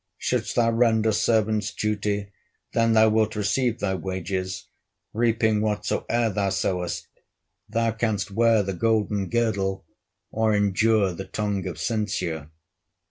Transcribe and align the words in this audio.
Shouldst 0.17 0.55
thou 0.55 0.71
render 0.71 1.11
servant's 1.11 1.71
duty, 1.71 2.31
Then 2.73 2.93
thou 2.93 3.09
wilt 3.09 3.35
receive 3.35 3.77
thy 3.79 3.93
wages, 3.93 4.65
Reaping 5.13 5.61
whatsoe'er 5.61 6.31
thou 6.33 6.49
sowest; 6.49 7.07
Thou 7.69 7.91
canst 7.91 8.31
wear 8.31 8.63
the 8.63 8.73
golden 8.73 9.29
girdle, 9.29 9.85
Or 10.31 10.55
endure 10.55 11.13
the 11.13 11.25
tongue 11.25 11.67
of 11.67 11.77
censure." 11.77 12.49